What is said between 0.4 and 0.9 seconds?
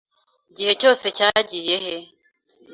Igihe